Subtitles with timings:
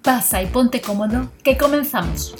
[0.00, 2.34] Pasa y ponte cómodo, que comenzamos.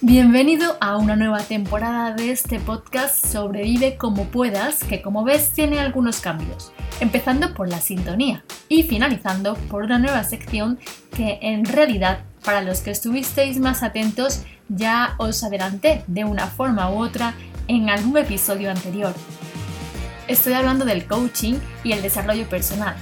[0.00, 5.80] Bienvenido a una nueva temporada de este podcast Sobrevive como puedas, que como ves tiene
[5.80, 10.78] algunos cambios, empezando por la sintonía y finalizando por una nueva sección
[11.16, 16.88] que en realidad para los que estuvisteis más atentos ya os adelanté de una forma
[16.88, 17.34] u otra
[17.66, 19.12] en algún episodio anterior.
[20.28, 22.94] Estoy hablando del coaching y el desarrollo personal.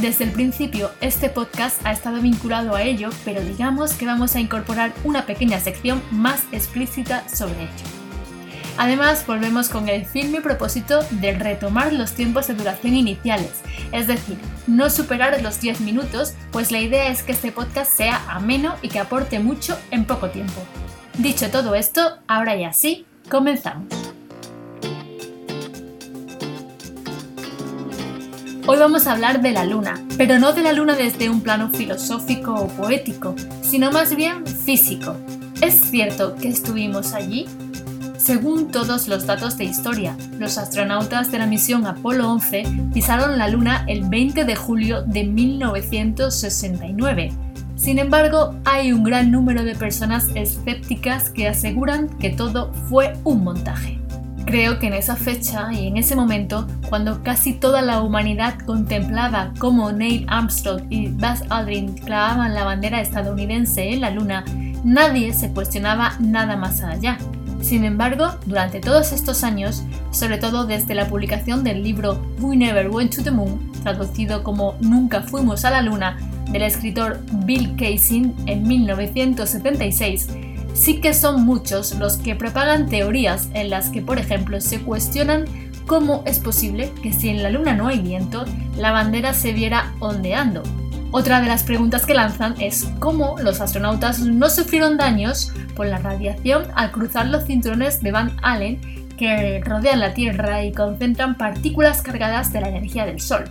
[0.00, 4.40] Desde el principio este podcast ha estado vinculado a ello, pero digamos que vamos a
[4.40, 7.86] incorporar una pequeña sección más explícita sobre ello.
[8.76, 14.36] Además, volvemos con el firme propósito de retomar los tiempos de duración iniciales, es decir,
[14.66, 18.88] no superar los 10 minutos, pues la idea es que este podcast sea ameno y
[18.88, 20.60] que aporte mucho en poco tiempo.
[21.16, 24.15] Dicho todo esto, ahora ya sí, comenzamos.
[28.68, 31.70] Hoy vamos a hablar de la luna, pero no de la luna desde un plano
[31.70, 35.14] filosófico o poético, sino más bien físico.
[35.60, 37.46] ¿Es cierto que estuvimos allí?
[38.18, 43.46] Según todos los datos de historia, los astronautas de la misión Apolo 11 pisaron la
[43.46, 47.30] Luna el 20 de julio de 1969.
[47.76, 53.44] Sin embargo, hay un gran número de personas escépticas que aseguran que todo fue un
[53.44, 54.00] montaje.
[54.46, 59.52] Creo que en esa fecha y en ese momento, cuando casi toda la humanidad contemplaba
[59.58, 64.44] cómo Neil Armstrong y Buzz Aldrin clavaban la bandera estadounidense en la Luna,
[64.84, 67.18] nadie se cuestionaba nada más allá.
[67.60, 69.82] Sin embargo, durante todos estos años,
[70.12, 74.76] sobre todo desde la publicación del libro We Never Went to the Moon, traducido como
[74.80, 76.18] Nunca fuimos a la Luna,
[76.52, 80.28] del escritor Bill Kaysing en 1976,
[80.76, 85.46] sí que son muchos los que propagan teorías en las que, por ejemplo, se cuestionan
[85.86, 88.44] cómo es posible que si en la Luna no hay viento,
[88.76, 90.62] la bandera se viera ondeando.
[91.12, 95.98] Otra de las preguntas que lanzan es cómo los astronautas no sufrieron daños por la
[95.98, 98.80] radiación al cruzar los cinturones de Van Allen
[99.16, 103.44] que rodean la Tierra y concentran partículas cargadas de la energía del Sol.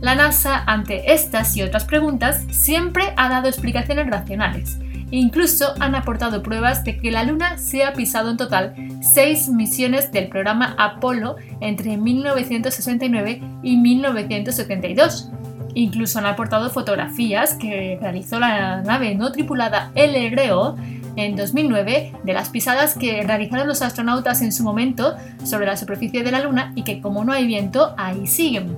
[0.00, 4.78] La NASA, ante estas y otras preguntas, siempre ha dado explicaciones racionales,
[5.14, 10.10] Incluso han aportado pruebas de que la Luna se ha pisado en total seis misiones
[10.10, 15.30] del programa Apolo entre 1969 y 1972.
[15.74, 20.74] Incluso han aportado fotografías que realizó la nave no tripulada LRO
[21.14, 25.14] en 2009 de las pisadas que realizaron los astronautas en su momento
[25.44, 28.76] sobre la superficie de la Luna y que como no hay viento, ahí siguen.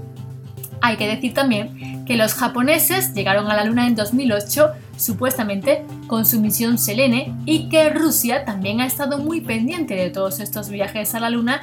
[0.82, 6.24] Hay que decir también que los japoneses llegaron a la Luna en 2008 supuestamente con
[6.24, 11.14] su misión Selene y que Rusia también ha estado muy pendiente de todos estos viajes
[11.14, 11.60] a la Luna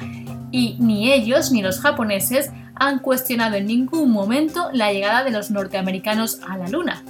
[0.50, 5.50] y ni ellos ni los japoneses han cuestionado en ningún momento la llegada de los
[5.50, 7.04] norteamericanos a la Luna.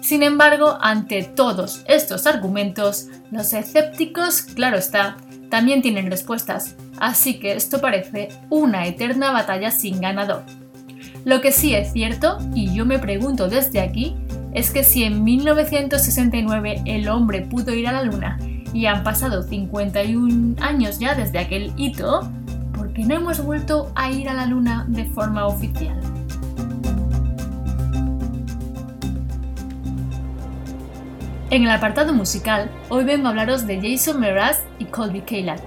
[0.00, 5.16] Sin embargo, ante todos estos argumentos, los escépticos, claro está,
[5.50, 10.44] también tienen respuestas, así que esto parece una eterna batalla sin ganador.
[11.24, 14.16] Lo que sí es cierto, y yo me pregunto desde aquí,
[14.52, 18.38] es que si en 1969 el hombre pudo ir a la Luna
[18.72, 22.30] y han pasado 51 años ya desde aquel hito,
[22.74, 25.98] ¿por qué no hemos vuelto a ir a la Luna de forma oficial?
[31.50, 35.60] En el apartado musical, hoy vengo a hablaros de Jason Mraz y Colby Kaylat.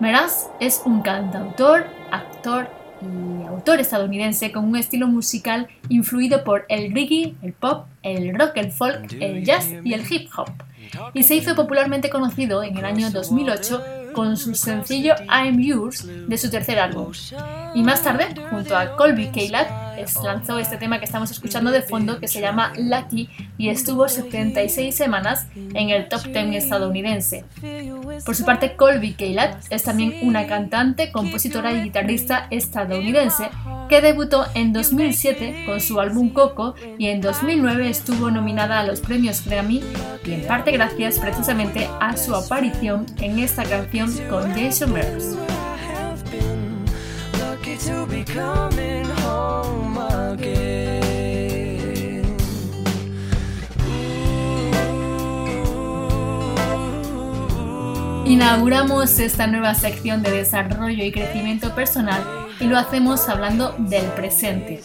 [0.00, 2.68] Mraz es un cantautor, actor
[3.02, 8.52] y autor estadounidense con un estilo musical influido por el reggae, el pop, el rock,
[8.56, 10.50] el folk, el jazz y el hip hop.
[11.12, 16.38] Y se hizo popularmente conocido en el año 2008 con su sencillo I'm Yours de
[16.38, 17.12] su tercer álbum.
[17.74, 19.68] Y más tarde, junto a Colby Kaylat,
[20.22, 24.94] lanzó este tema que estamos escuchando de fondo que se llama Lucky y estuvo 76
[24.94, 27.44] semanas en el top 10 estadounidense.
[28.24, 33.48] Por su parte, Colby Kaylat es también una cantante, compositora y guitarrista estadounidense
[33.88, 39.00] que debutó en 2007 con su álbum Coco y en 2009 estuvo nominada a los
[39.00, 39.82] premios Grammy
[40.24, 45.36] y en parte gracias precisamente a su aparición en esta canción con Jason Mraz.
[58.38, 62.22] Inauguramos esta nueva sección de desarrollo y crecimiento personal
[62.60, 64.80] y lo hacemos hablando del presente.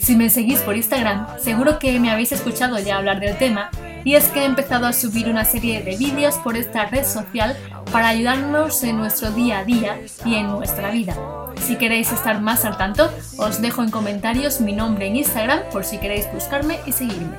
[0.00, 3.70] Si me seguís por Instagram, seguro que me habéis escuchado ya hablar del tema
[4.02, 7.56] y es que he empezado a subir una serie de vídeos por esta red social
[7.92, 11.14] para ayudarnos en nuestro día a día y en nuestra vida.
[11.60, 15.84] Si queréis estar más al tanto, os dejo en comentarios mi nombre en Instagram por
[15.84, 17.36] si queréis buscarme y seguirme.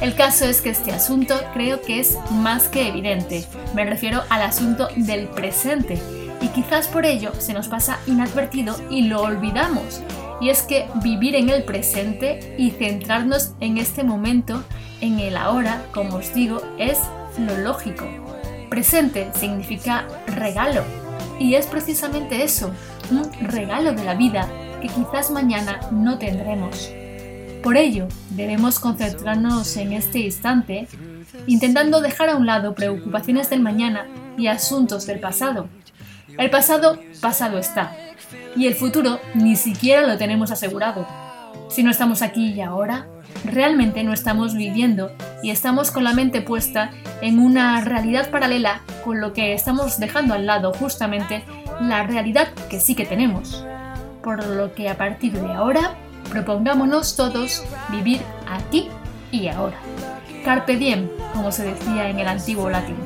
[0.00, 3.44] El caso es que este asunto creo que es más que evidente.
[3.74, 5.98] Me refiero al asunto del presente.
[6.40, 10.00] Y quizás por ello se nos pasa inadvertido y lo olvidamos.
[10.40, 14.64] Y es que vivir en el presente y centrarnos en este momento,
[15.02, 16.98] en el ahora, como os digo, es
[17.38, 18.06] lo lógico.
[18.70, 20.82] Presente significa regalo.
[21.38, 22.70] Y es precisamente eso,
[23.10, 24.48] un regalo de la vida
[24.80, 26.90] que quizás mañana no tendremos.
[27.62, 30.88] Por ello, debemos concentrarnos en este instante,
[31.46, 34.06] intentando dejar a un lado preocupaciones del mañana
[34.38, 35.68] y asuntos del pasado.
[36.38, 37.94] El pasado, pasado está,
[38.56, 41.06] y el futuro ni siquiera lo tenemos asegurado.
[41.68, 43.06] Si no estamos aquí y ahora,
[43.44, 45.12] realmente no estamos viviendo
[45.42, 50.34] y estamos con la mente puesta en una realidad paralela con lo que estamos dejando
[50.34, 51.44] al lado justamente
[51.80, 53.66] la realidad que sí que tenemos.
[54.22, 55.94] Por lo que a partir de ahora
[56.30, 58.88] Propongámonos todos vivir aquí
[59.32, 59.76] y ahora.
[60.44, 62.96] Carpe diem, como se decía en el antiguo latín.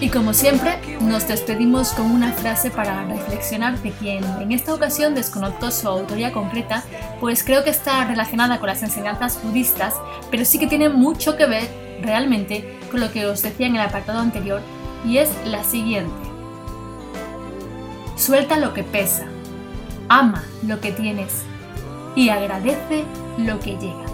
[0.00, 5.14] Y como siempre, nos despedimos con una frase para reflexionar de quien en esta ocasión
[5.14, 6.82] desconozco su autoría concreta,
[7.20, 9.94] pues creo que está relacionada con las enseñanzas budistas,
[10.30, 13.82] pero sí que tiene mucho que ver realmente con lo que os decía en el
[13.82, 14.60] apartado anterior
[15.06, 16.12] y es la siguiente.
[18.16, 19.26] Suelta lo que pesa,
[20.08, 21.42] ama lo que tienes
[22.14, 23.04] y agradece
[23.38, 24.04] lo que llega.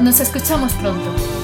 [0.00, 1.41] Nos escuchamos pronto.